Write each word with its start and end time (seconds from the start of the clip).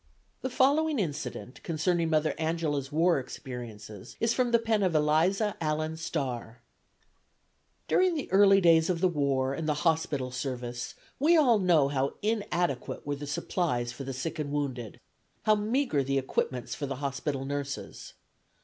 The 0.41 0.49
following 0.49 0.97
incident 0.97 1.61
concerning 1.61 2.09
Mother 2.09 2.33
Angela's 2.39 2.91
war 2.91 3.19
experiences 3.19 4.17
is 4.19 4.33
from 4.33 4.49
the 4.49 4.57
pen 4.57 4.81
of 4.81 4.95
Eliza 4.95 5.55
Allen 5.63 5.95
Starr: 5.95 6.63
During 7.87 8.15
the 8.15 8.27
early 8.31 8.59
days 8.61 8.89
of 8.89 8.99
the 8.99 9.07
war 9.07 9.53
and 9.53 9.69
the 9.69 9.85
hospital 9.85 10.31
service 10.31 10.95
we 11.19 11.37
all 11.37 11.59
know 11.59 11.87
how 11.89 12.15
inadequate 12.23 13.05
were 13.05 13.15
the 13.17 13.27
supplies 13.27 13.91
for 13.91 14.03
the 14.03 14.11
sick 14.11 14.39
and 14.39 14.51
wounded; 14.51 14.99
how 15.43 15.53
meagre 15.53 16.03
the 16.03 16.17
equipments 16.17 16.73
for 16.73 16.87
the 16.87 16.95
hospital 16.95 17.45
nurses. 17.45 18.13